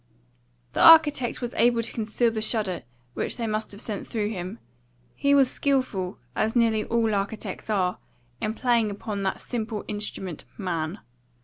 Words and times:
The 0.73 0.81
architect 0.81 1.41
was 1.43 1.53
able 1.53 1.83
to 1.83 1.93
conceal 1.93 2.31
the 2.31 2.41
shudder 2.41 2.81
which 3.13 3.37
they 3.37 3.45
must 3.45 3.71
have 3.71 3.81
sent 3.81 4.07
through 4.07 4.29
him. 4.29 4.57
He 5.13 5.35
was 5.35 5.47
skilful, 5.51 6.17
as 6.35 6.55
nearly 6.55 6.83
all 6.85 7.13
architects 7.13 7.69
are, 7.69 7.99
in 8.41 8.55
playing 8.55 8.89
upon 8.89 9.21
that 9.21 9.39
simple 9.39 9.85
instrument 9.87 10.43
Man. 10.57 11.01